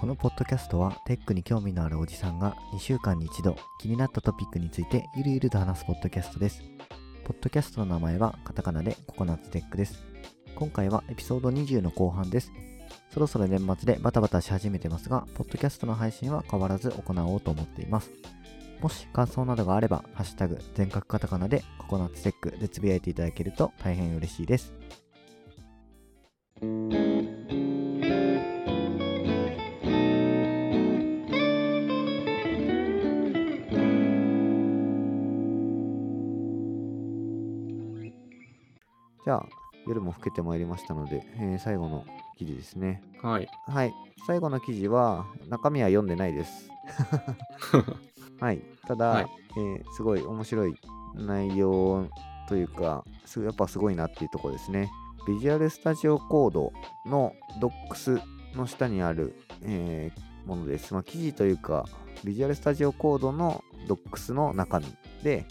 [0.00, 6.62] このポッドキャストはテックに興味のあるおじさんが2週間に一度気になったトピックについてゆるゆると話すポッドキャストです。
[7.24, 10.02] ポッドキャストの名前はカタカナでココナッツテックです。
[10.56, 12.50] 今回はエピソード20の後半です。
[13.12, 18.10] そろそろ年末でバタバタし始めてますが、ポッドキャストの配信は変わらず行おうと思っています。
[18.80, 24.72] もし感想などがあれば、ハッシュタグ全角カタカナでココナッツテックでつぶやいていただけると大変嬉しいです。
[39.22, 39.46] じゃあ、
[39.86, 42.06] 夜も更けてまいりましたので、えー最後の
[42.38, 43.02] 記事ですね。
[43.22, 43.48] はい。
[43.66, 43.92] はい。
[44.26, 46.70] 最後の記事は、中身は読んでないです。
[48.40, 48.62] はい。
[48.86, 49.26] ただ、はい
[49.56, 50.74] えーすごい面白い
[51.14, 52.08] 内容
[52.48, 54.90] というか、すやっぱすごいなっていうところですね。
[55.26, 56.72] ビジュアルスタジオコード
[57.06, 58.20] の Docs
[58.56, 60.92] の下にある、えーものです。
[60.94, 61.86] まあ、記事というか、
[62.24, 64.86] ビジュアルスタジオコードの Docs の中身
[65.22, 65.46] で、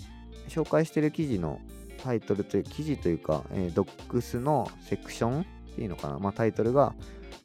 [0.48, 1.60] 紹介している記事の
[2.04, 5.46] タイトルという、記事というか、えー、Docs のセクションっ
[5.76, 6.94] ていうのかな、まあ、タイトルが、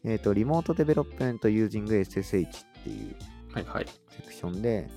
[0.05, 3.17] えっ、と、 Remote Development using SSH っていう
[3.53, 3.87] はいはい。
[4.11, 4.89] セクションで、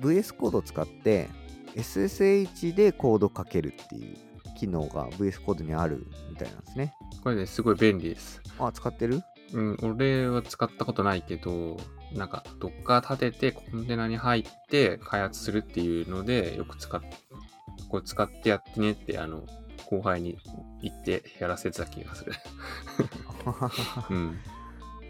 [0.00, 1.28] VS Code を使って
[1.76, 4.16] SSH でコードかけるっていう
[4.58, 6.94] 機能が VS コードにあるみたいなんですね。
[7.22, 8.40] これね、すごい便利です。
[8.58, 9.22] あ、使ってる？
[9.52, 11.78] うん、俺は使ったことないけど、
[12.14, 17.00] なんか、どっか立ててコンテナに入って開発するっていうので、よく使っ、
[17.88, 19.44] これ使ってやってねって、あの、
[19.90, 20.38] 後輩に
[20.80, 22.32] 言ってやらせてた気がする。
[24.10, 24.38] うん。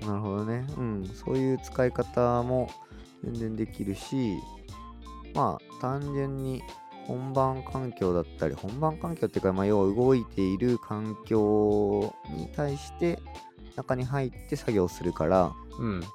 [0.01, 0.67] なるほどね。
[0.77, 1.07] うん。
[1.07, 2.69] そういう使い方も
[3.25, 4.39] 全然できるし、
[5.34, 6.62] まあ、単純に
[7.06, 13.19] 本番環境だったり、本番環境っていうか、まあ、要は動いている環境に対して
[13.77, 16.01] 中に入って作業するから、うん。
[16.01, 16.07] だ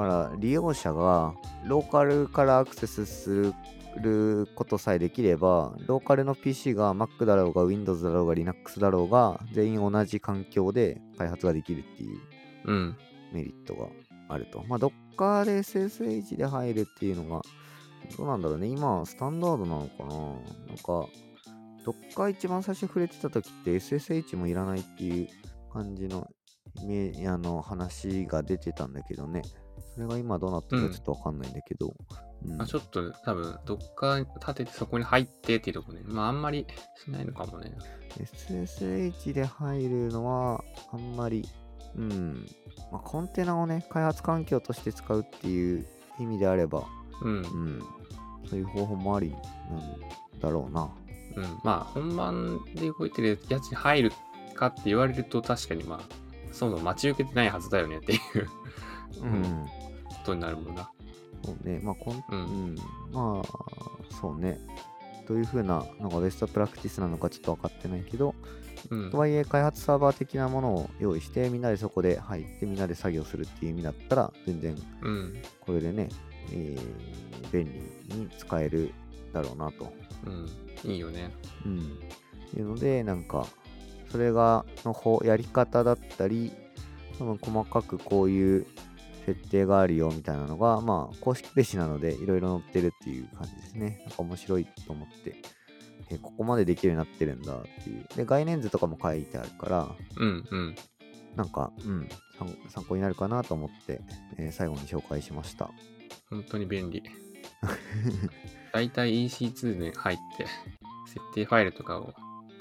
[0.00, 1.34] から利用者が
[1.66, 3.54] ローカルからアクセスする
[4.00, 12.18] ることさえできれば、ローカルの PC が Mac だろうが Windows だろうが Linux だろうが、全員同じ環境で開発ができるっていう
[12.64, 12.96] うん。
[13.32, 13.88] メリットが
[14.28, 14.64] あると。
[14.68, 14.78] まあ、
[15.16, 17.42] Docker で SSH で入るっていうのが、
[18.16, 18.66] どうなんだろうね。
[18.66, 21.08] 今、スタンダードなのかななんか、
[21.84, 25.28] Docker 一番最初触れてた時って SSH もいらないっていう
[25.72, 26.28] 感じの
[26.82, 29.42] イメージあの話が出てたんだけどね。
[29.94, 31.88] それが今どうなってるかちょっとわかんないんだけど。
[31.88, 36.02] うんあちょっと多分、どっか立ててそこに入ってっていうとこね。
[36.04, 36.66] まあ、あんまり
[37.02, 37.72] しないのかもね。
[38.18, 41.48] SSH で入るのはあんまり、
[41.96, 42.46] うん、
[42.90, 45.86] まあ、コンテナをね、開発環境として使うっていう
[46.18, 46.84] 意味であれば、
[47.22, 47.36] うん。
[47.36, 47.82] うん、
[48.48, 49.40] そういう方法もありなん
[50.40, 50.90] だろうな。
[51.36, 54.12] うん、まあ本番で動いてるやつに入る
[54.54, 56.00] かって言われると確かにまあ
[56.52, 58.20] そもそも待ち受けてないはずだよねっていう
[59.20, 59.66] うん、
[60.08, 60.90] ことになるもんな。
[61.44, 62.78] そうね、まあ、こん、ううんん、
[63.12, 64.58] まあ、そうね。
[65.26, 68.34] どういう風なのがベストプラクティスなのかちょっと分かってないけど、
[68.90, 69.18] うんと。
[69.18, 75.34] はいえ開発サーバー的なものを用意して、みんなでそこで入って、みんなで作業するっていう意味だったら、全然うん。
[75.60, 76.08] これでね、
[76.52, 77.66] えー便
[78.08, 78.92] 利に使える
[79.32, 79.92] だろうなと。
[80.26, 80.90] うん。
[80.90, 81.30] いいよね。
[81.64, 81.78] うん。
[82.56, 83.46] いうので、なんか、
[84.10, 86.52] それが、の方、やり方だったり、
[87.18, 88.66] 多分細かくこういう
[89.26, 94.02] 設定があるよみたいなのが、まあ、公式ページなので、いろいろ載ってるっていう感じですね。
[94.06, 95.36] なんか面白いと思って、
[96.10, 98.06] えここまでできるようになってるんだっていう。
[98.16, 100.74] で、概念図とかも書いてあるから、うんうん。
[101.36, 102.08] なんか、うん、
[102.38, 104.00] 参参考になるかなと思って、
[104.36, 105.70] えー最後に紹介しました。
[106.30, 107.02] 本当に便利。
[108.72, 110.46] だいたい EC2 で入って
[111.06, 112.12] 設定ファイルとかを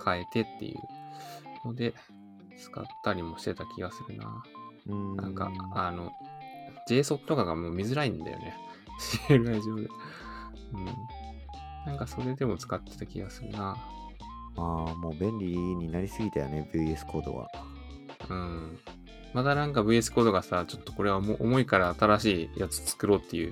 [0.03, 1.94] 変えてっていうので
[2.57, 4.44] 使ったりもしてた気がするな。
[4.91, 6.12] んなんか、あの、
[6.89, 8.55] JSON とかがもう見づらいんだよね。
[9.27, 9.89] CLI 上で。
[10.73, 10.85] うん。
[11.85, 13.78] なんかそれでも使ってた気がするな。
[14.55, 17.49] ああ、もう便利になりすぎたよね、VS コードは。
[18.29, 18.79] うん。
[19.34, 23.52] まだなんか VS コードがさ、ちょっとこれはもう重いから新しいやつ作ろうっていう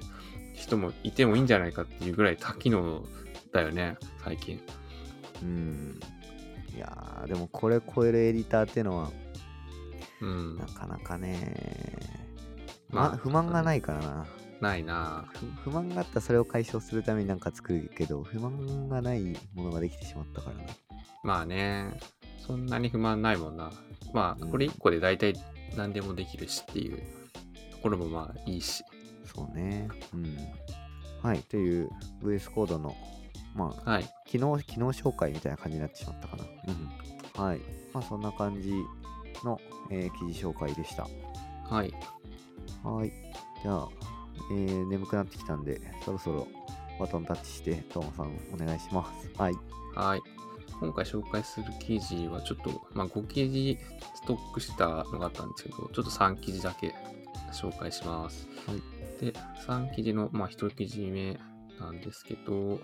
[0.53, 3.03] 人もいてもいいんじゃないかっていうぐらい多機能
[3.51, 4.61] だよね、最近。
[5.41, 5.99] うん。
[6.75, 9.11] いやー、でもこれ超えるエディターってのは、
[10.21, 10.65] うんな。
[10.67, 11.55] かなかね、
[12.91, 14.25] まあま、不満がないからな。
[14.61, 19.21] ないなふ不満があったらそれを解消するためになんか作るけど、不満がない
[19.55, 20.63] ものができてしまったからな。
[21.23, 21.99] まあね、
[22.37, 23.71] そんなに不満ないもんな。
[24.13, 25.33] まあ、うんこれ1個で大体
[25.75, 26.97] 何でもできるしっていう
[27.71, 28.83] ところもまあいいし。
[29.25, 29.87] そうね。
[30.13, 30.37] うん。
[31.23, 31.89] はい、という
[32.23, 32.95] VS コードの、
[33.55, 34.09] まあ、はい。
[34.25, 36.43] 機能、機能紹介みたいな感じになってしまったかな。
[37.37, 37.43] うん。
[37.43, 37.59] はい。
[37.93, 38.73] まあ、そんな感じ
[39.43, 39.59] の、
[39.89, 41.07] えー記事紹介でした。
[41.69, 41.93] はい。
[42.83, 43.11] はい。
[43.61, 43.89] じゃあ、
[44.51, 46.47] えー眠くなってきたんで、そろそろ
[46.99, 49.31] バトンタッチして、トーマさんお願いします。
[49.37, 49.53] はい。
[49.95, 50.21] はい。
[50.79, 53.77] 今回紹介する記事はちょっと、まあ、5記事
[54.15, 56.93] ストックしたのがあったんですけど、ちょっと3記事だけ
[57.53, 58.47] 紹介します。
[58.65, 59.33] はいで、
[59.67, 61.39] 3記事の、まあ、1記事目
[61.79, 62.79] なんですけど、こ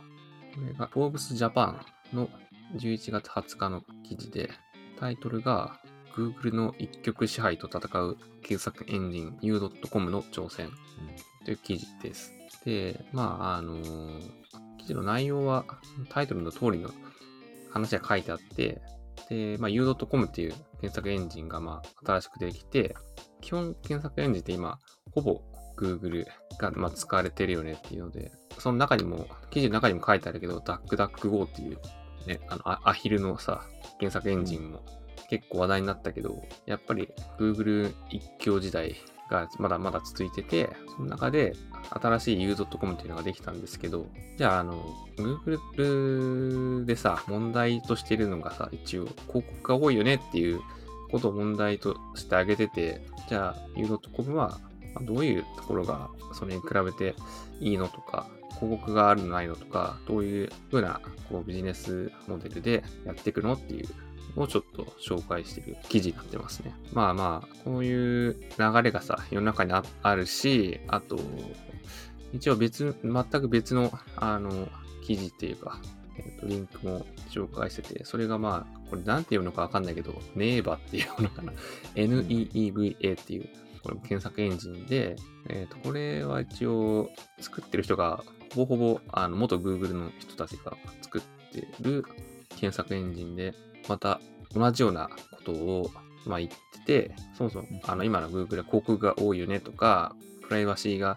[0.66, 1.80] れが Forbes Japan
[2.14, 2.30] の
[2.76, 4.52] 11月20日の記事で、
[5.00, 5.80] タイトルが
[6.18, 10.72] Google の一極支配と戦う検索エンジン U.com の挑戦
[11.46, 12.34] という記事です。
[12.66, 13.76] で、まあ、あの
[14.80, 15.66] 記事の内容は
[16.10, 16.90] タイトルの通りの
[17.72, 18.82] 話が書いてあって、
[19.30, 22.96] で、まあ、U.com っていう検索エンジンが、まあ、新しくできて、
[23.42, 24.80] 基本検索エンジンって今、
[25.12, 25.42] ほぼ
[25.78, 26.26] Google
[26.58, 31.78] が、まあ、使われてるよねっていうので、その中にも、記事の中にも書いてあるけど、DuckDuckGo っていう、
[32.26, 33.64] ね、あの、アアヒルのさ、
[34.00, 34.84] 検索エンジンも
[35.30, 38.96] 結構話題になったけど、やっぱり Google 一強時代
[39.30, 41.54] がまだまだ続いてて、その中で
[41.90, 44.08] 新しい U.com っていうのができたんですけど、
[44.38, 44.84] じゃあ、あの、
[45.18, 50.62] Google でさ、問題としてるのがさ、一応広告が多いよねっていう
[51.12, 54.60] ことを問題として挙げてて、じゃあ U.com は
[55.02, 57.16] どういうところがそれに比べて
[57.60, 58.28] いいのとか、
[58.60, 63.88] 広告があるのないのとか、どういうふうなこうビジネスモデルでやっていくのっていう
[64.36, 66.74] をちょっと紹介してる記事になってますね。
[66.94, 71.20] まあまあ、こういう流れがさ、世の中にああるし、あと、
[72.34, 74.68] 一応別、全く別の、あの、
[75.04, 75.80] 記事っていうか、
[76.18, 81.54] えっ、と、リンクも紹介してて、それがまあ、これなんて読むのかわかんないけど、ネーバっていうのかな。
[81.96, 83.50] NEEVA っていう、
[83.84, 85.16] これも検索エンジンで、
[85.50, 87.10] えっ、と、これは一応、
[87.40, 91.22] 作ってる人が、ほぼほぼ、あの、元 Google の人たちが作っ
[91.54, 92.04] てる
[92.50, 93.54] 検索エンジンで、
[93.88, 94.20] また
[94.54, 95.92] 同じようなことを、
[96.26, 96.52] まあ、言っ
[96.86, 101.16] てて、そもそも、あの、今の Google は広告が多いよねとか、プライバシーが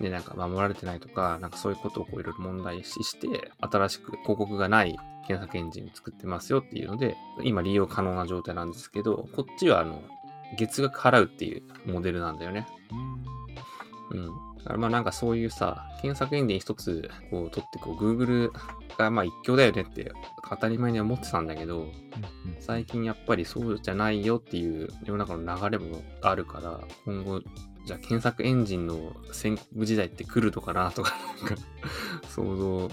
[0.00, 4.96] ね、なんか守られてないとか、なんかそういうことをこういろいろ問題視して、新しく広告がない
[5.26, 10.02] 検索エンジンを作ってますよっていうので、今利用可能な状態なんですけど、こっちはあの、
[10.58, 12.66] 月額払うっていうモデルなんだよね。
[14.10, 14.51] うん。
[14.64, 18.50] だからまあなんかそういうさ、検索エンジン一つこう取ってこう Google
[18.96, 20.12] がまあ一強だよねって
[20.48, 21.86] 当たり前に思ってたんだけど、
[22.60, 27.40] 最近やっぱりそうじゃないよっていう世の中の流れもあるから、今後、
[27.84, 31.62] じゃあ検索エンジンの戦国時代って来るのかなとか、なんか
[32.28, 32.90] 想像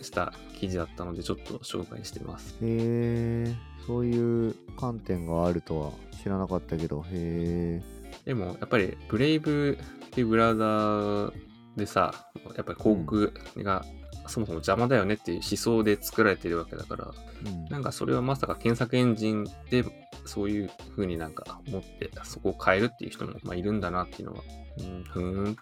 [0.00, 2.54] した記事だったのでちょっと紹介してます。
[2.54, 3.56] へえ、
[3.86, 5.92] そういう観点があるとは
[6.22, 7.82] 知らなかったけど、へえ。
[8.24, 9.78] でもやっぱりブレイブ
[10.08, 11.32] っていうブラウザー
[11.76, 12.12] でさ、
[12.56, 13.84] やっぱり広告が
[14.26, 17.10] そもそも邪魔だよねっていう思想で作られてるわけだから、
[17.46, 19.84] うんなんかそれはまさか検索エンジンで
[20.24, 24.42] そういう風になんか思ってそこを変えるっていう人もまあいるんだなっていうのは、
[24.78, 25.54] うん、ふーんっ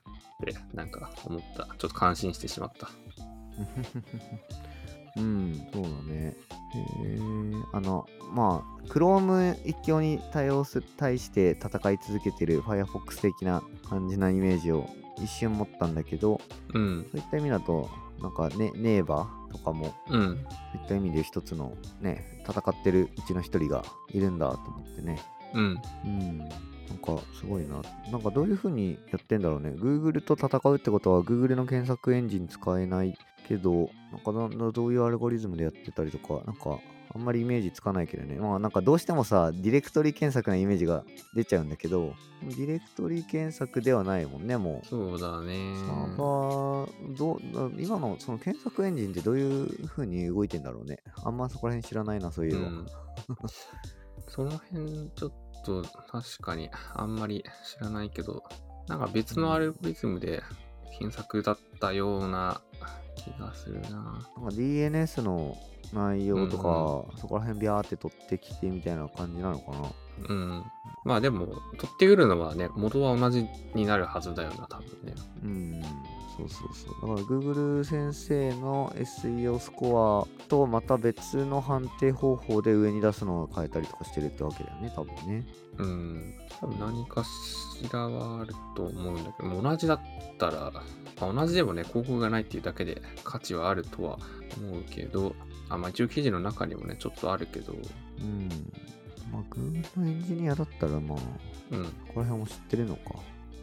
[0.45, 1.65] てなんか思った。
[1.65, 2.89] ちょっと感心してしまった。
[5.17, 6.37] うん、そうだね。
[6.75, 7.19] へえ、
[7.73, 16.41] あの、まあ、Chrome 一強に対応す対して戦い続けてる Firefox 的な感じなイメージを一瞬持ったんだけど、
[16.75, 17.07] うん。
[17.11, 17.89] そういった意味だと、
[18.21, 20.45] なんかね、ネーバーとかも、うん。
[20.73, 25.19] そういった意味で一つのね、戦ってるうちの一人がいるんだと思ってね。
[25.55, 25.81] うん。
[26.05, 26.39] うん。
[26.39, 27.83] なんかすごいな。
[28.11, 29.71] なんかどういう風にやってんだろうね。
[29.71, 36.79] Google と戦うってことは Google の検索エンジン使えないけど、なんかどういうアルゴリズムでやってたりとか、なんか
[37.15, 38.37] あんまりイメージつかないけどね。
[38.37, 44.87] まあなんかどうしてもさ、ディレクトリ検索なイメージが出ちゃうんだけど、ディレクトリ検索ではないもんね、もう。
[44.87, 45.75] そうだね。
[45.77, 47.41] サーバー、ど
[47.79, 50.99] 今のその検索エンジンってどういう風に動いてんだろうね。
[51.25, 52.69] あんまそこら辺知らないな、そういうえば。
[52.69, 52.87] ん。
[54.29, 55.33] その辺ちょっ
[55.65, 58.43] と確かにあんまり知らないけど、
[58.89, 60.43] なんか別のアルゴリズムで
[60.99, 62.61] 検索だったような
[63.17, 63.91] 気がするな。
[63.91, 65.57] なんか DNS の
[65.93, 69.93] 内容とか、そこら辺ビャーって取ってきてみたいな感じなのかな。
[70.29, 70.65] うん。
[71.05, 75.15] まあでも、取ってくるのはね、元は同じになるはずだよな、多分ね。
[75.43, 75.83] うん、
[76.37, 77.17] そうそうそう。
[77.17, 85.47] だから Google 先生の SEO スコアとまた別の判定方法で上に出すのを変えたりとかしてるってわけだよね、多分ね。
[85.79, 86.35] うん。
[86.61, 90.01] 多分何かしらはあると思うんだけど、同じだっ
[90.39, 90.73] たら、
[91.21, 94.19] まあ、同じでもね、広告がないっていうだけで価値はあるとは
[94.59, 95.35] 思うけど、
[95.69, 98.49] あ、まあ一応記事の中にもね、ちょっとあるけど、うん。
[99.33, 101.19] まあ Google のエンジニアだったらまあ、
[101.71, 101.85] うん。
[101.85, 103.15] ここら辺も知ってるのか。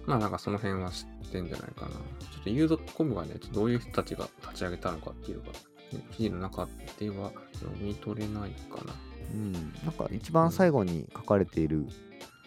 [0.05, 1.91] まあなんかその辺は知ってんじゃないかな。
[1.91, 1.97] ちょ
[2.41, 6.67] っと U.com がね、どういう人たちが立ち上げたのかっていうのが、ね、記事の中
[6.99, 8.93] では読み取れないかな。
[9.33, 9.53] うん。
[9.53, 11.85] なんか一番最後に書かれている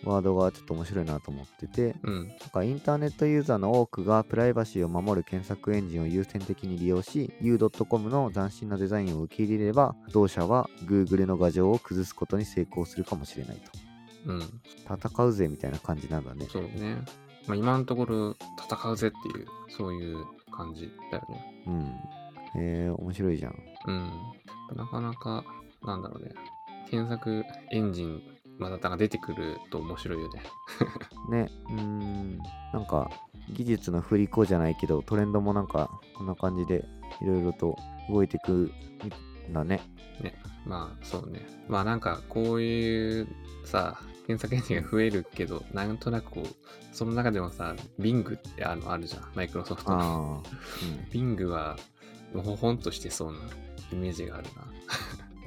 [0.05, 2.29] ワードがちょっと面白いなと思ってて、うん。
[2.29, 13.71] なんかインターネットユーザーの多くがプライバシーを守る検索エンジンを優先的に利用し、U.com の斬新なデザインを受け入れれば、同社は Google の牙城を崩すことに成功するかもしれないと。
[14.27, 14.61] うん。
[14.85, 16.47] 戦うぜみたいな感じなんだね。
[16.51, 16.99] そうね。
[17.47, 21.65] まあ今のところ戦うぜっていう、そういう感じだよね。
[21.67, 21.95] うん。
[22.59, 23.55] えー、面白いじゃん。
[23.87, 24.11] うん。
[24.77, 25.45] なかなか、
[25.85, 26.33] なんだろうね。
[26.91, 28.23] 検索エンジン、
[28.59, 30.43] またが出てくると面白いよね。
[31.31, 32.39] ね、うーん。
[32.73, 33.11] なんか、
[33.51, 36.85] 技術の振り子じゃないけど、トレンドもなんか、こんな感じで、
[37.23, 37.77] いろいろと
[38.11, 38.73] 動いてく
[39.49, 39.81] んだね。
[40.67, 41.47] まあそうね。
[41.69, 43.29] まあなんかこういう
[43.65, 46.47] さ、検索エンジンが増えるけど、なんとなくこう、
[46.93, 49.31] その中でもさ、Bing ってあのあるじゃん。
[49.35, 50.43] マイクロソフトの。
[50.45, 50.57] ああ。
[51.13, 51.77] Bing は、
[52.35, 53.39] のほほんとしてそうな
[53.93, 54.49] イメージがある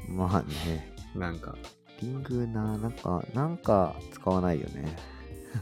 [0.09, 0.17] うん。
[0.17, 0.93] まあね。
[1.13, 1.27] な。
[1.27, 1.55] なんか、
[2.01, 4.95] リングな、なんか、なんか使わないよね。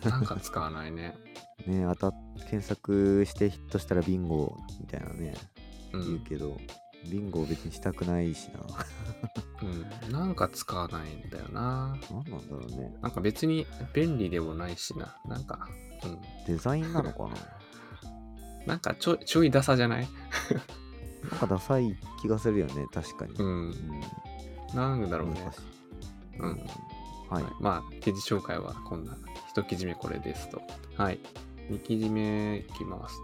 [0.03, 1.15] なんか使わないね。
[1.65, 5.33] ね、当たっ検索してヒットしたらビンゴみたいなね、
[5.91, 5.99] う。
[5.99, 6.57] 言うんけど、
[7.09, 8.59] ビンゴ別にしたくないしな。
[9.63, 10.11] うん。
[10.11, 11.97] なんか使わないんだよな。
[12.11, 12.95] なんなんだろうね。
[13.01, 15.15] なんか別に便利でもないしな。
[15.25, 15.67] なんか、
[16.03, 16.19] うん。
[16.45, 17.29] デザインなのかな？
[18.65, 20.07] なんかちょい、ちょいダサじゃない？
[21.31, 23.33] なんかダサい気がするよね、確かに。
[23.33, 23.43] う。
[23.43, 23.73] うんん。
[24.73, 25.53] なんだろうね難。
[25.53, 25.61] しい。
[26.39, 26.49] うん。
[27.29, 27.43] はい。
[27.43, 29.17] はいまあ、記事紹介はこんな、
[29.49, 30.61] 一記事目これですと。
[30.95, 31.19] はい。
[31.69, 33.17] 二記事目いきます。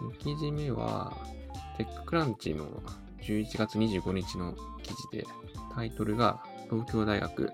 [0.00, 1.16] 二記事目は、
[1.76, 2.66] テッククランチの
[3.22, 5.24] 11月25日の記事で、
[5.74, 7.52] タイトルが、東京大学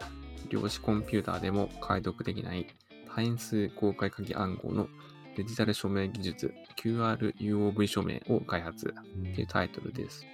[0.49, 2.67] 量子コンピューターでも解読できない
[3.15, 4.89] 多変数公開鍵暗号の
[5.37, 8.95] デジタル署名技術 QRUOV 署名を開発
[9.31, 10.27] っていうタイトルです。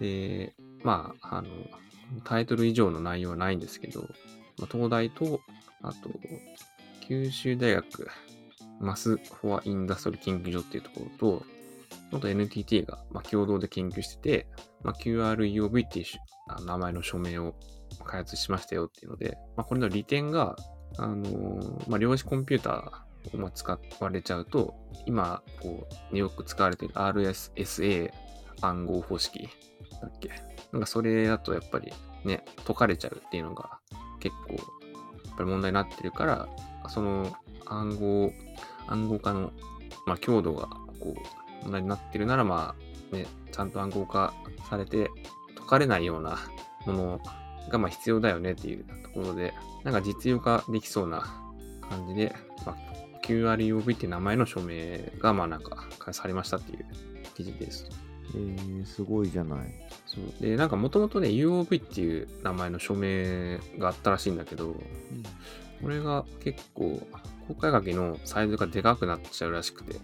[0.00, 1.48] で、まあ、あの、
[2.24, 4.02] タイトル以上の内容はないんですけど、
[4.58, 5.40] まあ、東大と、
[5.82, 6.10] あと、
[7.06, 8.08] 九州大学
[8.80, 11.46] マスフォアインダストリー研究所っていうところと、
[12.12, 14.46] あと NTT が、まあ、共同で研究してて、
[14.82, 17.54] まあ、QREOV っていう名前の署名を
[18.04, 20.56] 開発しましたよっていうので、まあ、これの利点が、
[20.98, 28.12] あのーまあ、量子コンピューターを使われちゃうと、今、こう、よく使われている RSSA
[28.60, 29.48] 暗号方式
[30.00, 30.30] だっけ？
[30.72, 31.92] なんかそれだとやっぱり
[32.24, 33.78] ね、解かれちゃうっていうのが
[34.20, 34.60] 結構、や
[35.34, 36.48] っぱり問題になってるから、
[36.88, 37.32] その
[37.66, 38.32] 暗号、
[38.86, 39.52] 暗号化の、
[40.06, 40.68] まあ、強度が
[41.00, 42.74] こう問題になってるなら、ま
[43.12, 44.32] あ、ね、ちゃんと暗号化
[44.70, 45.10] されて
[45.56, 46.38] 解かれないような
[46.86, 47.20] もの
[47.68, 49.52] がまあ必要だよねっていうところで、
[49.84, 51.42] なんか実用化できそうな
[51.88, 52.76] 感じで、まあ、
[53.24, 56.86] QREOV っていう名前の署名がまあなんか開発されましたっていう
[57.34, 57.88] 記事です。
[58.34, 59.58] えー、すごいじゃない。
[60.06, 64.74] そうで、なんかもともとね、UOV っていう名前の署名があったらしいんだけど、
[65.82, 67.00] これが結構、
[67.48, 69.98] 公開鍵のサイズがでかくなっちゃうらしくて、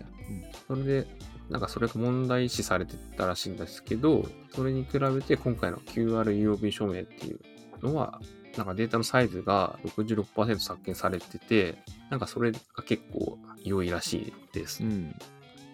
[0.68, 1.06] それで、
[1.52, 7.40] なんかそれが問題視されてたらしいんですけど、それに比べて今回の QRUOV 署名っていう
[7.82, 8.20] のは、
[8.56, 11.78] なんかデータのサイズが66%削減されてて、
[12.10, 14.86] なんかそれが結構良いらしいですう。
[14.86, 15.14] ん。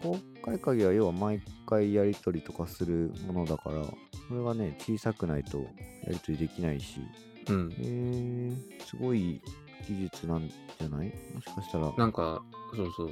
[0.02, 3.94] 公開鍵は要は毎回やり取りとかするものだから、こ
[4.32, 5.64] れがね、小さくないとや
[6.10, 7.00] り取りできないし、
[7.48, 7.72] うん。
[7.80, 9.40] えー、すごい
[9.88, 11.12] 技術なんじゃない？
[11.34, 12.42] もしかしたら、なんか、
[12.76, 13.10] そうそう、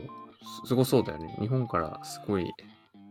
[0.64, 1.36] すごそうだよね。
[1.40, 2.44] 日本からすごい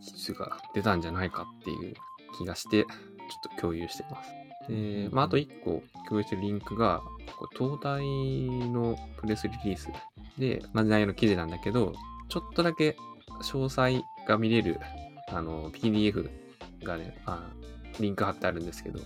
[0.01, 1.93] 技術が出たんじゃないかっていう
[2.37, 4.31] 気がして、ちょっと共有してます。
[4.69, 7.01] で、まあ、あと一個共有してるリンクが、
[7.37, 8.01] これ東大
[8.69, 9.89] のプレスリリース
[10.37, 11.93] で、同じ内容の記事なんだけど、
[12.29, 12.95] ちょっとだけ
[13.41, 14.79] 詳細が見れる、
[15.29, 16.29] あの、PDF
[16.83, 17.49] がね、あ
[17.99, 19.05] リンク貼ってあるんですけど、そ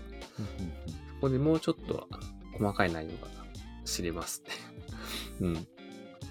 [1.21, 2.07] こでもうちょっと
[2.53, 3.27] 細かい内容が
[3.85, 4.51] 知れますって。
[5.41, 5.67] うん。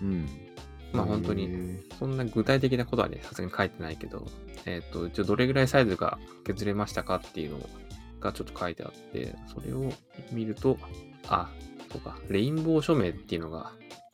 [0.03, 0.48] うん。
[0.93, 1.79] まあ本当に。
[1.99, 4.27] そんな具体的なことはね、さすがに書いてないけど、
[4.67, 7.59] えっ、と、一応どれぐらいサイズが削れましたかっていうの
[8.21, 9.93] がちょっと書いてあって、それを
[10.33, 10.79] 見ると、
[11.27, 11.51] あ、
[11.91, 13.73] そうか、レインボー署名っていうのが、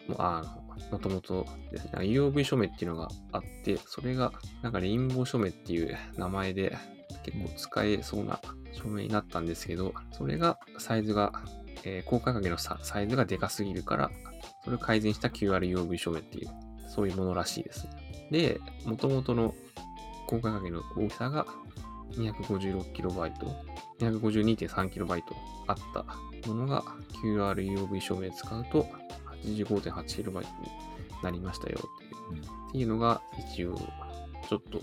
[0.09, 0.59] もうあ
[0.91, 6.77] もともとですね、UOV 署名っていうのがあって、それが、なんかレインボー署名っていう名前で
[7.25, 8.41] 結構使えそうな
[8.73, 11.33] 署名になったんですけど、それがサイズが、
[11.85, 14.11] えー、公開鍵のササイズがでかすぎるから、
[14.65, 16.49] それを改善した QRUOV 署名っていう
[16.95, 17.89] そういうものらしいです。
[18.31, 19.55] で、元々の
[20.27, 21.47] 公開鍵の大きさが
[22.13, 23.33] 256KB、
[23.99, 25.23] 252.3KB
[25.67, 26.05] あった
[26.49, 26.83] ものが
[27.23, 28.87] QRUOV 証明使うと
[29.45, 30.47] 85.8KB に
[31.23, 33.21] なりましたよっていうっていうのが
[33.53, 33.77] 一応
[34.49, 34.81] ちょっと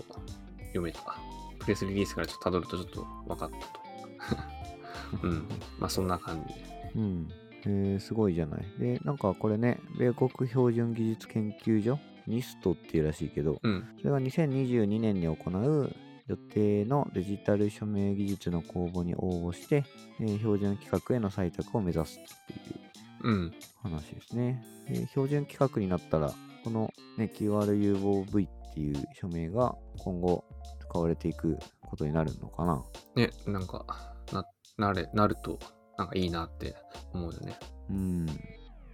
[0.58, 1.18] 読めた。
[1.60, 5.22] プレスリリースからちょっと辿るとちょっと分かったと。
[5.22, 5.48] うん。
[5.78, 6.92] まあそんな感じで。
[6.96, 7.28] うん。
[7.64, 8.64] えー、すごいじゃない。
[8.78, 13.84] で、なんかこれね、米国標準技術研究所、ニストっていうらしいけど、うん。
[13.98, 15.92] それが2022年に行う
[16.26, 19.84] 予定のデジタル署名技術の公募に応募して、
[20.20, 22.80] えー標準規格への採択を目指すっていう
[23.24, 23.54] うん。
[23.82, 24.62] 話ですね。
[24.88, 26.32] で標準規格になったら、
[26.64, 30.44] この、ね、QRUOV っていう署名が今後
[30.80, 32.84] 使われていくことになるのかな。
[33.16, 34.44] ね、なんか、な、
[34.78, 35.58] なれ、なると、
[35.96, 36.74] なんかいいなって
[37.12, 37.58] 思うよね。
[37.90, 38.26] うん。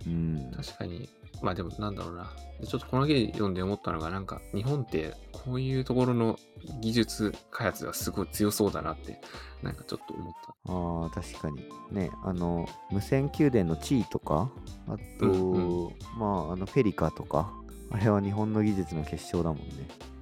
[0.06, 0.52] うん。
[0.56, 1.08] 確かに。
[1.42, 2.32] まあでもなんだろうな。
[2.60, 6.38] でちょっとこの記事読んで思ったのが、なんか日本ってこういうところの
[6.80, 9.20] 技術開発がすごい強そうだなって、
[9.62, 10.72] なんかちょっと思った。
[10.72, 11.64] ああ、確かに。
[11.92, 14.50] ね、あの、無線宮殿の地位とか、
[14.88, 17.52] あと、うんまあ、あの、フェリカとか、
[17.90, 19.58] あれは日本の技術の結晶だもん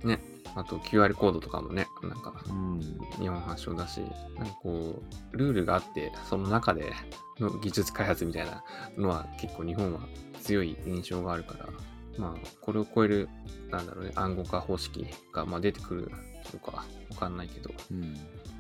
[0.08, 0.20] ね。
[0.56, 2.80] あと QR コードとかもね、なんかうん。
[3.20, 4.00] 日本発祥だし、
[4.38, 6.92] なんかこう、ルールがあって、その中で
[7.38, 8.64] の技術開発みたいな
[8.96, 10.00] のは結構日本は
[10.40, 11.68] 強い印象があるから、
[12.16, 13.28] まあ、これを超える、
[13.70, 16.11] なんだろうね、暗号化方式がまあ出てくる
[16.54, 18.16] のかわかんないけど、うん。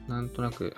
[0.06, 0.76] なんとなく、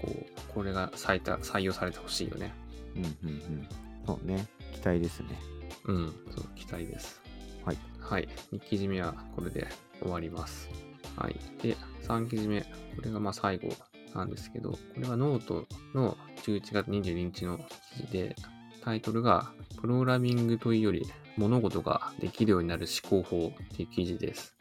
[0.00, 2.54] こう、これが採た採用されてほしいよね。
[2.96, 3.68] うん、うん、うん。
[4.06, 4.46] そうね。
[4.72, 5.38] 期待ですね。
[5.84, 7.20] うん、そう、期待です。
[7.68, 7.78] はい。
[8.00, 8.28] はい。
[8.54, 9.66] 2記事目はこれで
[10.00, 10.70] 終わります。
[11.16, 11.36] はい。
[11.62, 12.62] で、3記事目。
[12.62, 12.68] こ
[13.02, 13.68] れがまあ最後
[14.14, 18.36] なんですけど、これはノートの11月22日の記事で、
[18.82, 21.06] タイトルが、プログラミングというより
[21.36, 24.56] 物事ができるようになる思考法っていう記事です。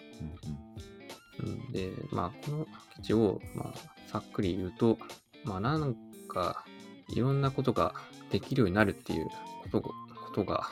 [1.40, 2.66] うん、うんで、まあ、この
[2.98, 4.98] 記事を、まあ、さっくり言うと、
[5.46, 5.96] まあ、なん
[6.28, 6.66] か、
[7.08, 7.94] いろんなことが
[8.32, 9.30] できるようになるっていう
[9.64, 9.90] ことが、
[10.26, 10.70] ことが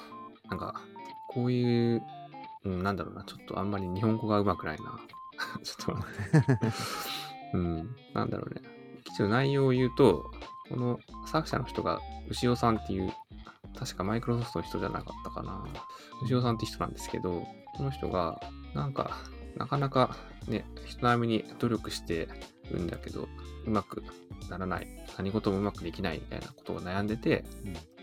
[0.49, 0.81] なんか、
[1.29, 2.01] こういう、
[2.65, 4.99] うん、なんだろうな、ちょっとあんまり日本語がうまくないな。
[5.63, 6.67] ちょっと待って。
[7.53, 8.61] うん、なんだろうね。
[9.03, 10.31] 記事の内容を言うと、
[10.69, 11.99] この作者の人が
[12.29, 13.13] 牛尾さんっていう、
[13.77, 15.63] 確かマイクロソフトの人じゃなかったかな。
[16.23, 18.41] 牛尾さんって人なんですけど、この人が、
[18.73, 19.11] なんか、
[19.57, 20.15] なかなか
[20.47, 22.27] ね、人並みに努力して
[22.71, 23.27] るんだけど、
[23.65, 24.03] うまく
[24.49, 24.87] ならない。
[25.17, 27.45] 何事もうまくできないみたいなことを悩んでて、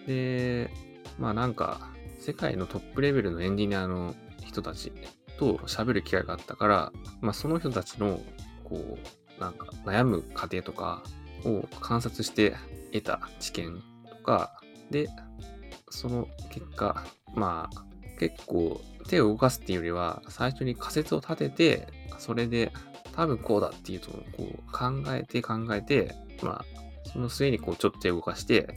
[0.06, 0.70] で、
[1.18, 4.14] まあなんか、世界のトップレベルのエンジニアの
[4.52, 4.92] 人たち
[5.38, 8.20] と喋る機会があったから、まあその人たちの、
[8.64, 11.02] こう、なんか悩む過程とか
[11.44, 12.54] を観察して
[12.92, 14.60] 得た知見とか、
[14.90, 15.08] で、
[15.90, 17.84] その結果、まあ
[18.18, 21.88] 結構手を動かすっていうよりは、最初に仮説を立てて、
[22.18, 22.72] それで
[23.16, 26.64] 多分こうだっていうとこう考えて考えて、まあ
[27.12, 28.68] その末にこうちょっと手を動かして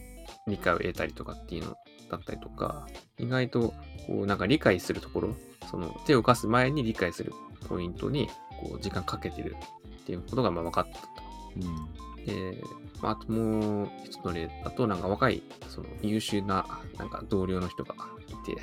[0.47, 1.75] 理解を得たりとかっていうの
[2.09, 2.87] だったりとか、
[3.19, 3.73] 意外と
[4.07, 5.35] こうなんか理解するところ、
[5.69, 7.33] その手を動かす前に理解する
[7.67, 8.29] ポイントに
[8.61, 9.55] こう時間かけてる
[10.01, 11.07] っていうことがまあ分かったと。
[11.57, 12.25] うん。
[12.25, 12.61] で、
[13.01, 16.65] まあ、あともう一つの例だと、なんか若い、その優秀な、
[16.97, 17.95] なんか同僚の人が
[18.27, 18.61] いて、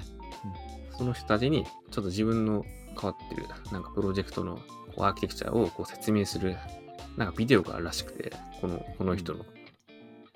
[0.97, 2.65] その人たちに、ちょっと自分の
[3.01, 4.63] 変わってる、なんかプロジェクトのこ
[4.99, 6.57] うアーキテクチャをこう説明する、
[7.17, 9.45] なんかビデオがあるらしくて、この、この人の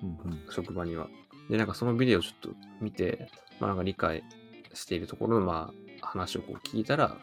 [0.03, 0.09] うん。
[0.09, 0.41] うん。
[0.51, 1.07] 職場には。
[1.49, 2.49] で、なんかそのビデオをちょっと
[2.81, 4.23] 見て、まあなんか理解
[4.73, 7.17] しているところの、まあ話をこう聞いたら、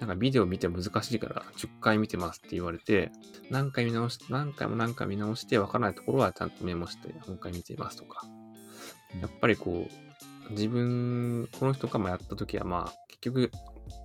[0.00, 3.12] なんかビデオ見て難しいから10回見てますって言われて、
[3.50, 8.26] 何回見直し、何回も何回見直して分からないところはちゃんとメモして、もう一回見ていますとか。
[9.20, 13.50] やっぱりこう、自分、この人がまあやった時はまあ、結局、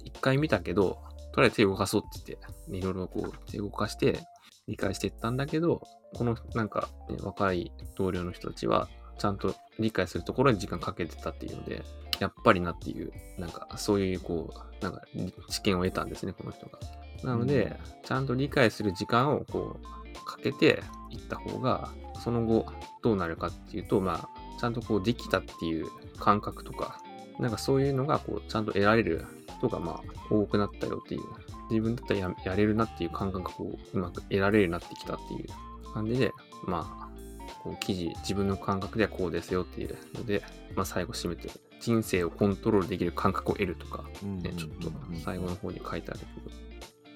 [0.03, 0.99] 一回見たけど、
[1.31, 4.19] とりあえず手動かそうって言って、いろいろこう手動かして
[4.67, 5.81] 理解していったんだけど、
[6.13, 11.83] このなんか、ね、若い同僚の人たちは、ちゃんと理解するところに時間かけてたっていうので、
[12.19, 15.01] やっぱりなっていう、なんかそういうこう、なんか
[15.49, 16.79] 知見を得たんですね、この人が。
[17.23, 21.89] なので、ちゃんと理解する時間をこう、かけていった方が、
[22.23, 22.65] その後
[23.03, 26.99] どうなるかっていうと、まあ、ちゃんとこうできたっていう感覚とか、
[27.39, 29.25] なんかそういうのがこう、ちゃんと得られる
[29.57, 31.21] 人がまあ、多くなったよっていう、
[31.69, 36.31] 自分だったらややれるなっていう感覚をうまく得られるようになってきたっていう感じで、
[36.65, 37.15] まあ、
[37.63, 40.43] こう記事、自分の感覚ではこうですよっていうので、
[40.75, 41.49] まあ最後締めて、
[41.79, 44.39] 人生をコントロールできる感覚を得るとか、うん。
[44.39, 46.65] ね、ちょっとうん最後の方に書いてあるけど。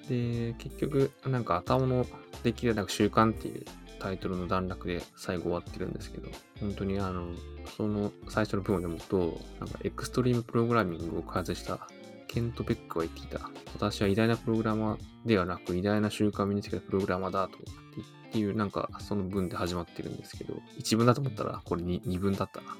[0.08, 2.06] で、結局、なんか頭の
[2.42, 3.64] できるなんか習慣っていう
[4.00, 7.28] タイトルの段落で最後終わってるんですけど、本当にあの、
[7.76, 11.86] その最初の文を読むと、なんかエクストリームプログラミングを開発した
[12.26, 13.50] ケント・ベックは言っていた。
[13.74, 17.58] 私は偉大なプログラマーではなく、偉大な習慣を身につけたプログラマーだと。
[17.58, 22.76] っていう、なんか、その文で始まってるんですけど、一文だと思ったら、これに二文だったな。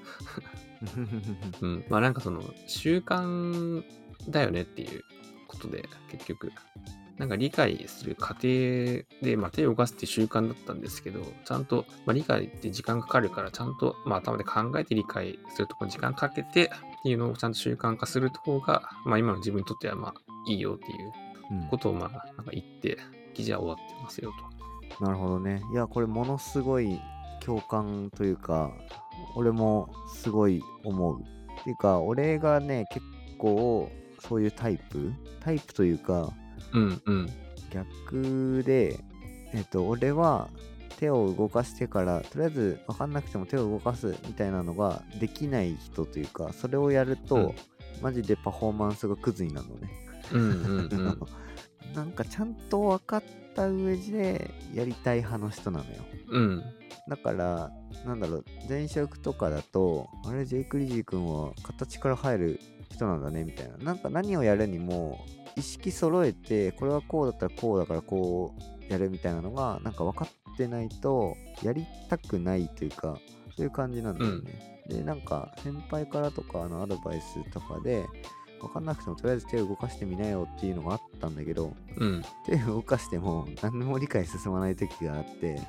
[1.60, 1.84] うん。
[1.88, 3.82] まあなんかその、習慣
[4.28, 5.02] だよねっていう
[5.48, 6.52] ことで、結局。
[7.18, 8.40] なんか理解する過程
[9.20, 20.14] で、まあ、手を動かすって習慣だったんですけど、ちゃんと、まあ、理解って時間かかるから、ちゃんと、まあ、頭で考えて理解するところに時間かけてっていうのをちゃんと習慣化する方が、まあ、今の自分にとっては、まあ、
[20.48, 21.12] いいよっていう
[21.50, 22.96] うんことを、まあ、なんか言って、
[23.34, 24.32] 記事は終わってますよ
[24.98, 25.04] と。
[25.04, 25.60] なるほどね。
[25.72, 26.98] いや、これものすごい
[27.40, 28.72] 共感というか、
[29.36, 31.20] 俺もすごい思う。
[31.20, 33.04] っていうか、俺がね、結
[33.38, 35.12] 構そういうタイプ？
[35.40, 36.32] タイプというか、
[36.72, 37.28] うんうん。
[37.70, 38.98] 逆で、
[39.52, 40.48] えっと、俺は
[40.98, 47.54] 手を動かしてから、とりあえず分かんなくても手を動かすみたいなのができない人というか、それをやると、うん
[48.00, 49.90] マジでパフォーマンスがクズになるのね。
[50.32, 51.20] うんうんうん。
[51.94, 53.22] なんかちゃんと分かっ
[53.54, 55.96] た上でやりたい派の人なのよ。
[56.30, 56.64] うん。
[57.10, 57.72] だから、
[58.06, 63.76] なんだろう、前職とかだと、あれ、ジェイク・リジー君は形から入る人なんだね、みたいな。
[63.78, 65.18] なんか何をやるにも、
[65.56, 68.54] 意識揃えて、これはこうだったらこうだからこ
[68.88, 73.18] うやるみたいなのが、なんか分かってないと、やりたくないというか、
[73.56, 74.84] そういう感じなんだよね。
[74.86, 78.04] で、なんか、先輩からとかのアドバイスとかで、
[78.60, 82.22] 分かんなくてもとりあえず手を動かしてみなよっていうのがあったんだけど、うん。
[82.46, 85.60] 手を動かしても何も理解進まない時があって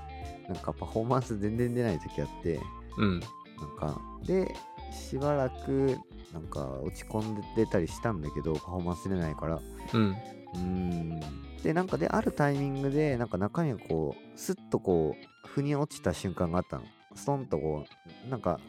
[0.48, 2.60] なんかパフォーマンス全然出ない時あって
[2.98, 3.20] うん。
[3.20, 3.30] なん
[3.78, 4.54] かで
[4.92, 5.98] しばらく
[6.34, 9.62] なんか落ち込んでたりしたんだけどパフォーマンス出ないからう
[9.98, 10.16] うん。
[10.56, 11.20] ーん
[11.64, 16.84] でなんかであるタイミングでなんか中身がこうスッとこう腑に落ちた瞬間があったの
[17.16, 17.86] ストンとこ
[18.28, 18.60] うなんか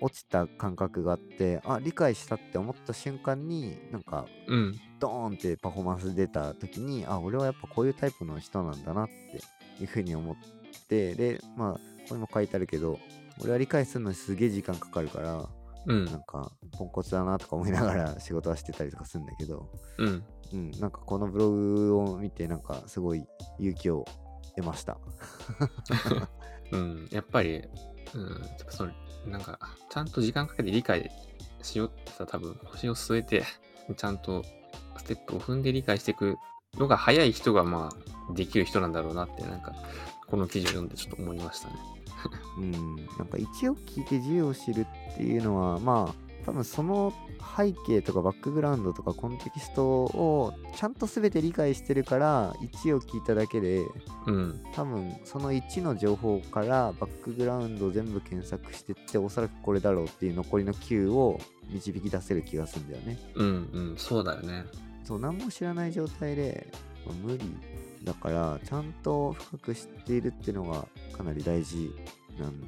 [0.00, 4.74] 落ちた感覚があってあ理解したって思った瞬間になんかうん。
[5.00, 10.36] ドーンってパフォーマンス出た時にあ俺はやっぱこういうタイプの人なんだなっていうふうに思っ
[10.76, 11.78] てでまあこ
[12.10, 12.98] こにも書いてあるけど
[13.42, 15.46] 俺は理解するのにすげえ時間かかるから
[15.86, 16.22] うんなん。
[16.22, 20.24] かポンコツだなとか思いながら仕事はしてたりとかするんだけどうん。
[20.52, 23.24] うんなんかこのブログを見てなんかすごい
[23.58, 24.04] 勇気を
[24.56, 24.96] 得ました
[26.72, 27.08] うん。
[27.12, 27.62] やっぱり、
[28.14, 28.42] うん。
[28.42, 28.92] やっぱその、
[29.26, 29.58] なんか、
[29.90, 31.10] ちゃんと時間かけて理解
[31.62, 33.44] しようってさ、多分、腰を据えて、
[33.96, 34.42] ちゃんと
[34.98, 36.36] ステップを踏んで理解していく
[36.74, 37.90] のが早い人が、ま
[38.30, 39.74] あ、できる人なんだろうなって、なんか、
[40.26, 41.74] この記事を読んでちょっと思いましたね。
[42.58, 47.12] うんなんか一を聞いて10を知るっていうのはまあ多分その
[47.56, 53.82] 背景とかバックグラウンドとかコンテキストをちゃんと全て理解してるから1を聞いただけで
[54.26, 54.60] うん。
[54.72, 63.46] 多分その1の情報からバックグラウンドを全部検索してっておそらくこれだろうっていう残りの9を導き出せる気がするんだよねうん。
[63.46, 63.94] うん。
[63.96, 64.64] そうだよね。
[65.04, 66.72] そう何も知らない状態で、
[67.06, 67.44] まあ無理
[68.06, 71.90] だからちゃんと深く知っているっていうのがかなり大事
[72.38, 72.60] なん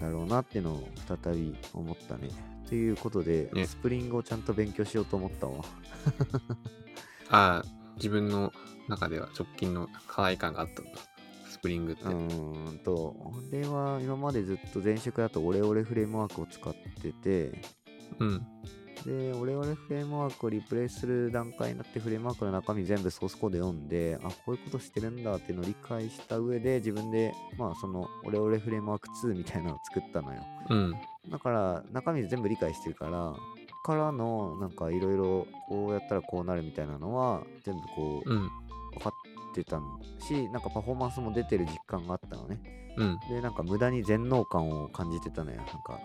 [0.00, 2.30] だろうなっていうのを再び思ったね
[2.66, 5.64] ということで、ねスプリングをちゃんと勉強しようと思ったわ
[7.30, 7.64] ああ、
[7.96, 8.52] 自分の
[8.88, 10.92] 中では直近の課題感があったんだ。
[11.48, 12.02] スプリングって。
[12.04, 13.16] うーんと
[13.50, 17.62] 俺は今までずっと前職だとオレオレフレームワークを使ってて
[18.18, 18.46] うん。
[19.06, 30.42] で、オレオレフレームワークをリプレイする段階になってフレームワークの中身全部ソースコード読んで、あ、こういうことしてるんだっていうのを理解した上で自分で、まあそのオレオレフレームワーク2みたいなのを作ったのよ。
[30.70, 30.94] うん。
[31.30, 33.34] だから中身全部理解してるから、
[33.84, 38.50] からのなんかいろいろこうやったらこうなるみたいなのは全部こううん。
[38.96, 39.12] 分かっ
[39.54, 39.78] てた
[40.26, 42.58] し、なんかパフォーマンスも出てる実感があったのね。
[42.96, 43.18] うん。
[43.28, 45.58] で、なんか無駄に全能感を感じてたのよ。
[45.58, 46.00] なんか、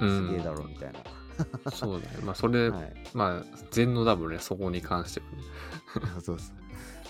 [0.00, 1.23] うんすげえだろみたいな。
[1.72, 2.18] そうだね。
[2.24, 2.92] まあ、それ、はい。
[3.14, 5.42] まあ、全能ダブルね、そこに関してはね。
[6.22, 6.64] そうそう。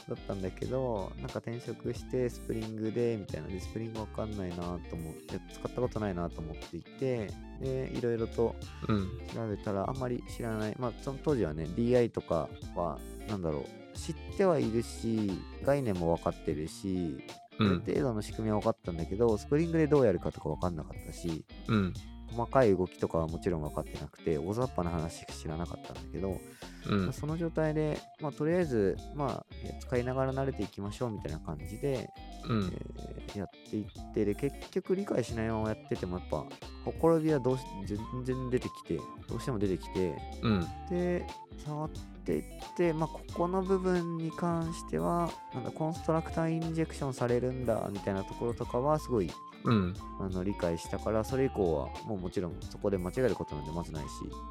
[0.08, 8.54] だったんだけど、なんか転職してスプリングでみたいなで、スプリングわかんないなと思って、使ったことないなと思っていて、で、いろいろと
[8.88, 9.08] うん。
[9.34, 10.76] 調べたらあんまり知らない。
[10.78, 15.30] まあ、その当時はね、DI とかは、なんだろう、知ってはいるし、
[15.64, 17.24] 概念も分かってるし、
[17.58, 17.80] あるうん。
[17.80, 21.94] 程度の仕組みは分かったんだけど、スプリングでどうやるかとか分かんなかったし、うん。
[22.30, 26.40] 細かい動きとかはもちろん分かってなくて、大雑把な話しか知らなかったんだけど、
[26.86, 27.12] うんまあ。
[27.12, 29.46] その状態で、まあ、とりあえず、まあ、
[29.80, 32.10] 使いながら慣れていきましょうみたいな感じで、
[32.48, 32.72] うん。
[32.72, 36.44] えーやっていって、で、結局理解しないままやってても、やっぱ、
[36.84, 40.66] ほころびはどうし全然出てきて、どうしても出てきて、うん。
[40.88, 41.26] で、
[41.64, 41.90] 触っ
[42.24, 42.42] ていっ
[42.76, 49.30] て、まあ、ここの部分に関しては、なんだ、コンストラクターインジェクションされるんだ、みたいなところとかは、すごい、
[49.64, 49.94] うん。
[50.20, 54.08] あの理解したから、それ以降は、もうもちろんそこで間違えることなんてまずないし、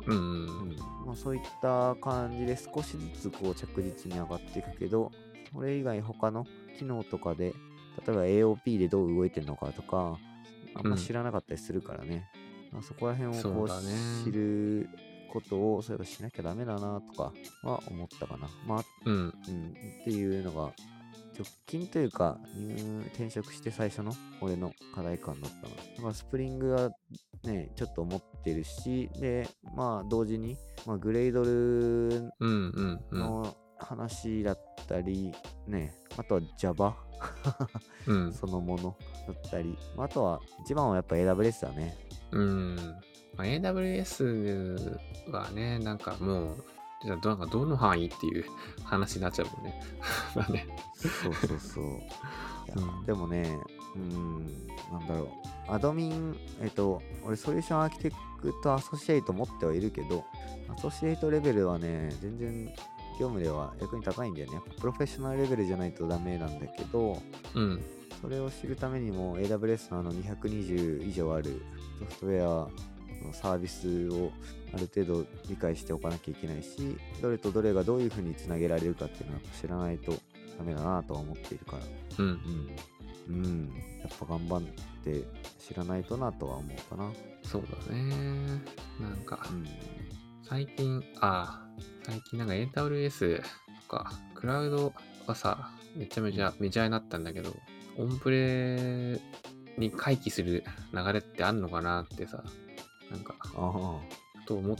[0.08, 0.18] うん。
[0.18, 0.20] う
[0.66, 5.12] んまあ、そういった感じで少しずつこう着実に上がっていくけど、
[5.54, 6.46] それ以外他の
[6.78, 7.54] 機能とかで、
[8.06, 10.18] 例えば AOP でどう動いてるのかとか、
[10.76, 12.30] あんま知らなかったりするからね。
[12.72, 13.70] まあ、そこら辺をこう
[14.24, 14.90] 知る
[15.32, 18.50] ことをそういえばしなきゃダメだなとかは思ったかな。
[18.66, 19.16] まあ、うん。
[19.16, 20.72] うん、っていうのが
[21.38, 25.76] 直近というか入転職して最初の俺の課題感だったな。
[25.76, 26.92] だからスプリングは
[27.44, 32.32] ね、ちょっと思ってるし、で、まあ同時に、まあ、グレイドル。
[33.12, 35.34] の話だったり、
[35.68, 36.96] ね、あとは Java
[38.08, 38.34] うん。
[38.34, 38.96] そのもの
[39.28, 41.98] だったり、あとは一番はやっぱ AWS だね。
[42.32, 42.76] うん。
[43.36, 45.00] まあ、AWS
[45.32, 46.64] はね、なんかもう、
[47.04, 48.46] じゃあどなんかどの範囲っていう
[48.84, 49.82] 話になっちゃうもんね。
[50.36, 50.68] まあね。
[50.96, 51.86] そうそうそう。
[52.76, 53.58] うんでもね、
[53.96, 55.28] うん、なんだろう。
[55.68, 58.12] アドミン、えっと、俺、ソリューションアーキテ
[58.42, 60.24] クトアソシエイト持ってはいるけど、
[60.76, 62.66] アソシエイトレベルはね、全然
[63.20, 64.62] 業務では役に高いんだよね。
[64.80, 67.22] プロフェッショナルレベルじゃないとダメなんだけど、
[67.54, 67.84] うん。
[68.22, 71.62] それを知るためにも AWS のあの220以上ある
[72.00, 72.72] ソフトウェアの
[73.32, 74.32] サービスを
[74.74, 80.14] ある程度理解しておかなきゃいけないし、どれとどれがどういうふうにつなげられるかっていうのは知らないと
[80.58, 81.84] ダメだなとは思っているから。
[82.18, 82.26] うん。
[83.30, 83.36] うん。
[83.46, 83.74] うん。
[84.02, 84.62] やっぱ頑張っ
[85.04, 85.24] て
[85.60, 87.12] 知らないとなとは思うかな。
[87.44, 88.62] そうだね。
[89.00, 89.66] なんか、うん。
[90.44, 93.44] 最近、ああ、最近なんか AWS と
[93.88, 94.94] か、クラウド
[95.28, 97.56] がさ、めちゃめちゃメジャーになったんだけど、
[97.98, 99.20] オンプレ
[99.78, 102.44] に回帰する流れってあんのかなってさ、
[103.14, 104.00] なんか、あ
[104.48, 104.78] と思っ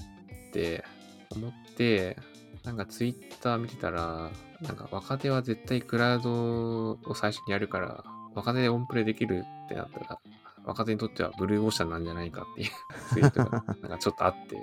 [0.52, 0.84] て、
[1.30, 2.18] 思って、
[2.64, 10.20] なんかツイッター見てたら、なんか若手は絶対クラウドを最初にやるから、若手でオンプレできるってなったら、
[10.66, 12.70] 若手にとってはブルーオーシャンなんじゃないかっていう
[13.14, 14.58] ツイートがなんかちょっとあって、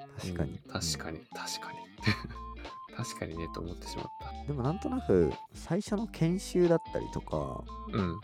[0.00, 0.52] あ、確かに。
[0.52, 1.78] うん確かに、確かに。
[2.96, 4.06] 確かにね、と思ってしまっ
[4.40, 7.98] うんでもなんとなく最初の研修だったりとか、た。
[7.98, 8.12] うん。
[8.12, 8.20] う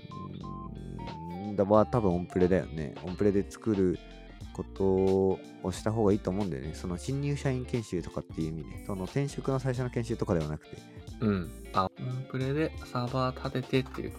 [1.48, 2.94] ーんだは多分オンプレだよね。
[3.02, 3.98] オンプレで作る
[4.52, 5.40] ことを
[5.72, 6.72] した方がいいと思うんだよね。
[6.74, 10.76] その新入社員研修とかっていう意味で、その転職の最初の研修とかではなくて。
[11.20, 11.50] うん。
[11.72, 11.90] あ、
[12.30, 14.12] プレでサーバー立ててっていう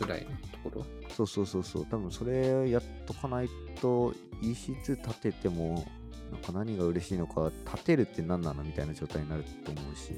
[0.00, 0.86] ぐらいのところ？
[1.14, 1.86] そうそうそうそう。
[1.86, 3.48] 多分それやっとかない
[3.80, 5.86] と EC2 立てても、
[6.30, 10.12] なんか何が嬉しいのか、立てるって何なのみたいな状態になると思うし。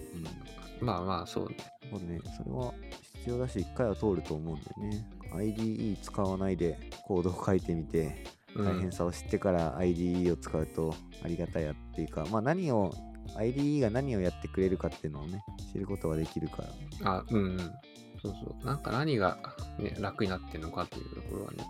[0.80, 0.86] うん。
[0.86, 1.56] まあまあ、そうね。
[1.90, 2.72] そうね、それは
[3.16, 5.06] 必要だし、一回は通ると思うんだよね。
[5.32, 12.92] IDE 使わないでコードを書いてみて、うん大変さを知ってから IDE を使うとありがたやっていうか、まあ何を、
[13.36, 16.64] IDE が何をやってくれるかっていうのをね、知ることができるか
[17.02, 17.12] ら。
[17.18, 17.58] あ、うんうん。
[17.58, 18.66] そうそう。
[18.66, 19.38] なんか何が、
[19.78, 21.64] ね、楽になってんのかっていうところはね、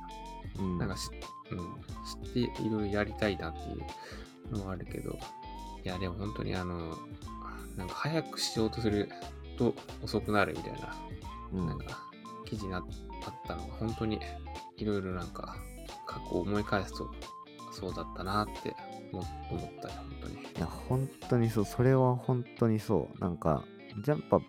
[0.59, 0.79] うん。
[0.79, 1.11] なんかし、
[1.51, 1.59] うん、
[2.25, 5.19] 知っていろいろやりたいなっていうのはあるけど、
[5.85, 6.97] いや、でも本当にあの、
[7.77, 9.11] なんか早くしようとする
[9.59, 10.97] と遅くなるみたいな、
[11.53, 12.11] うんなんか
[12.47, 12.81] 記事になあ
[13.31, 14.19] ったのが本当に
[14.77, 15.57] いろいろなんか
[16.11, 17.09] 過去を思い返すと
[17.73, 18.75] そうだったなって
[19.13, 20.35] 思思ったよ、本当に。
[20.35, 23.21] いや、本当にそう、それは本当にそう。
[23.21, 23.65] なんか、
[24.07, 24.41] やっぱ、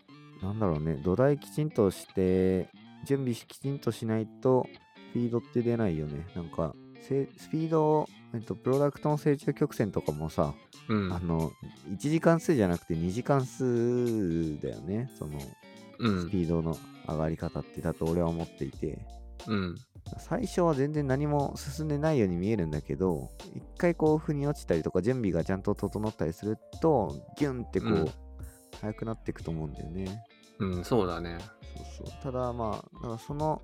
[0.41, 2.69] なんだろうね、土台きちんとして、
[3.05, 4.67] 準備きちんとしないと、
[5.11, 6.27] スピードって出ないよね。
[6.35, 10.53] なんか、せスピード、えっと、プロダクトの成長曲線とかもさ、
[10.87, 11.13] うん。
[11.13, 11.51] あの、
[11.91, 15.11] 1時間数じゃなくて2時間数だよね。
[15.17, 15.39] その、
[15.99, 16.29] うんス。
[16.29, 18.99] ピードの上がり方ってだと俺は思っていて、
[19.47, 19.75] うん。
[20.17, 28.11] 最初は全然何も進んでないように見えるんだけど、一回こう腑に落ちたりとか準備がちゃんと整ったりすると、ギュンってこう、うん
[28.81, 30.25] 速くなっていくと思うんだよね。
[30.59, 31.37] うん、そうだね。
[31.97, 32.23] そうそう。
[32.23, 33.61] ただまあ、だからその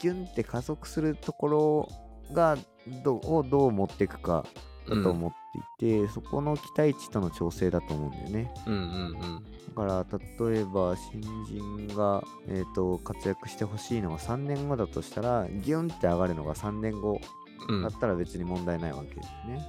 [0.00, 1.88] ギュンって加速するところ
[2.32, 2.56] が
[3.02, 4.44] どをどう持っていくか
[4.88, 5.32] だと思っ
[5.78, 8.52] ていて、そこの期待値との調整だと思うんだよね。
[8.66, 9.44] うんうん
[9.74, 10.06] だから
[10.48, 17.20] 例えば新人が、えー、と活躍してほしいのが3年後だとしたらギュンって上がるのが3年後
[17.68, 17.76] うん。
[17.76, 17.82] うん。
[17.82, 19.66] だったら別に問題ないわけですね。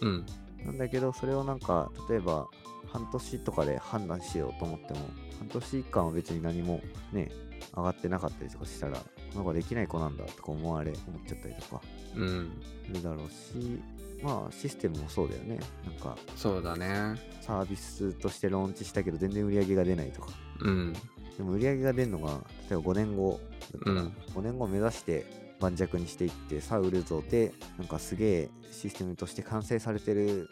[0.00, 0.26] うん。
[0.64, 2.48] なんだけどそれをなんか例えば
[2.88, 5.00] 半年とかで判断しようと思っても
[5.38, 6.80] 半年間は別に何も
[7.12, 7.30] ね
[7.76, 8.98] 上がってなかったりとかしたら
[9.34, 11.82] なんかできない子なんだとか思われ思っちゃったりとか
[12.16, 12.60] うん。
[12.86, 13.80] するだろうし
[14.22, 17.14] まあシステムもそうだよねなんかそうだね。
[17.40, 20.92] サービスとしてローンチしたけど全然売り上げが出ないとかうん。
[21.36, 23.40] でも売り上げが出るのが、例えば5年後
[23.74, 25.26] だったら、うん5年後目指して
[25.60, 30.48] 盤石にしていって、さあ売るぞで、なんかすげえシステムとして完成されてる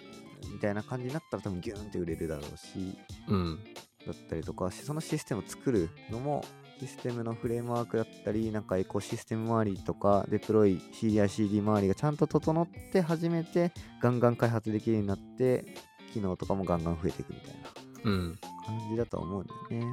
[0.52, 2.96] みたいな感じになったら多分ギューンって売れるだろうし、
[3.28, 3.58] うん。
[4.06, 6.44] だったりとか、そのシステムを作るのも、
[6.80, 15.64] システムのフレームワークだったり、なんかエコシステム周りとか、デプロイ、CI/CD 周りがちゃんと整って初めてガンガン開発できるようになって、
[16.12, 18.38] 機能とかもガンガン増えていくみたいなうん。
[18.66, 19.92] 感じだと思うんだよね。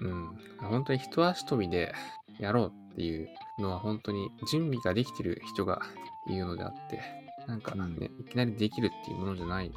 [0.00, 0.36] うん。
[0.60, 1.94] 本当に一足飛びで
[2.38, 5.82] やろうっていうのは本当に準備ができてる人が
[6.28, 7.00] 言うのであって、
[7.46, 9.72] なんかうんね、いきなりできるっていうものじゃないん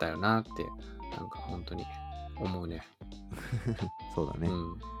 [0.00, 0.50] だよなって、
[1.16, 1.84] なんか本当に
[2.36, 2.82] 思うね。
[4.14, 4.48] そうだね。
[4.48, 4.95] うん。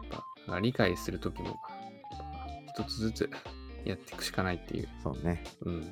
[0.46, 1.56] やっぱだから理解するときも、
[2.68, 3.30] 一つずつ
[3.84, 4.88] やっていくしかないっていう。
[5.02, 5.42] そうね。
[5.62, 5.80] うん。
[5.80, 5.86] も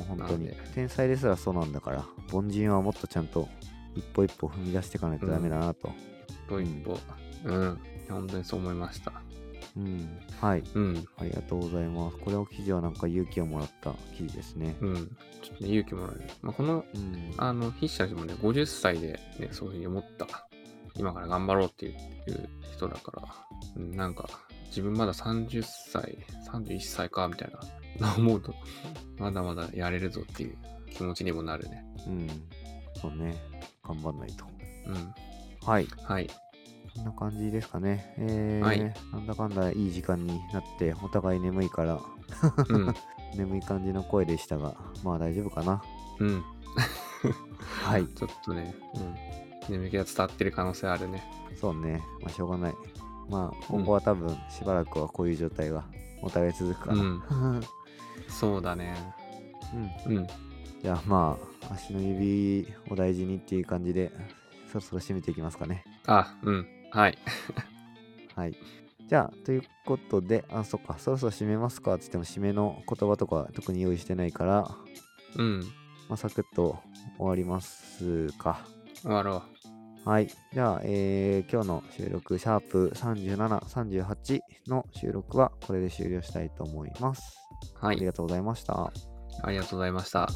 [0.00, 0.50] う本当に。
[0.74, 3.48] 天才ですらそうなんだから、凡人はもっとちゃんと
[3.94, 5.92] 一歩一歩踏み出していかないとダメだなと。
[6.28, 6.98] 一歩一歩。
[7.44, 7.78] うん。
[8.08, 9.12] 本当にそう思いました。
[9.76, 10.18] うん。
[10.40, 10.62] はい。
[10.74, 11.06] うん。
[11.18, 12.16] ありがとうございます。
[12.18, 14.76] これを記事はなんか勇気をもらった記事ですね。
[14.80, 14.94] うん。
[15.42, 16.30] ちょっとね、勇気もらえる。
[16.42, 17.34] まあ、この、うん。
[17.36, 20.48] あの、筆者もね、50歳でね、そういうふうに思った。
[20.98, 21.94] 今から頑張ろうっていう
[22.74, 23.22] 人だから、
[23.76, 24.28] うん、なんか、
[24.66, 26.18] 自分まだ30歳、
[26.50, 27.52] 31歳か、みたい
[28.00, 28.54] な、思うと、
[29.18, 30.56] まだまだやれるぞっていう
[30.90, 31.84] 気持ちにもなるね。
[32.06, 32.28] うん。
[33.00, 33.36] そうね。
[33.84, 34.44] 頑張んないと。
[34.86, 35.14] うん。
[35.66, 35.86] はい。
[36.02, 36.30] はい。
[36.94, 38.14] こんな感じですかね。
[38.18, 38.80] えー、はい
[39.12, 42.00] なんだかんだいい時間になって、お互い眠いから、
[42.68, 42.94] うん。
[43.36, 45.82] 眠い感じの声でしたが、まあ大丈夫かな。
[46.20, 46.44] うん。
[47.84, 48.06] はい。
[48.14, 49.14] ちょっとね、うん。
[49.72, 51.24] 眠気が伝わってる可能性あるね。
[51.60, 52.02] そうね。
[52.22, 52.74] まあしょうがない。
[53.28, 55.84] まあ今後は多分しばらくはこういう状態が
[56.22, 57.02] お互い続くかな。
[57.02, 57.62] うん。
[58.28, 58.94] そうだね。
[60.06, 60.26] うん。
[60.82, 64.12] じゃあまあ、足の指を大事にっていう感じで、
[64.68, 65.84] そろそろ締めていきますかね。
[66.06, 66.66] あ、うん。
[66.90, 67.18] はい。
[68.36, 68.56] はい。
[69.08, 74.70] じゃあ、ということで、あ、そっか、そろそろ締めますかって言っても、締めの言葉とか特に用意してないから、
[75.36, 75.60] うん。
[76.08, 76.78] まあ、サクッと
[77.18, 78.66] 終わりますか。
[79.02, 79.42] 終わろ
[80.06, 80.28] はい。
[80.52, 87.36] じゃあ、えー今日の収録、シャープ37、38の収録はこれで終了したいと思います。
[87.82, 87.84] う。
[87.84, 87.96] はい。
[87.96, 88.92] ありがとうございました。
[89.42, 90.28] ありがとうございました。